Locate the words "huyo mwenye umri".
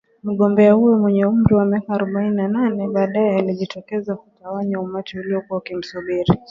0.75-1.55